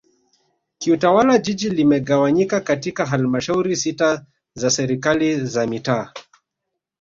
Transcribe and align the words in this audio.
Kiutawala 0.77 1.37
Jiji 1.37 1.69
limegawanyika 1.69 2.59
katika 2.61 3.05
Halmashauri 3.05 3.75
sita 3.77 4.25
za 4.53 4.69
Serikali 4.69 5.45
za 5.45 5.67
mitaa 5.67 6.11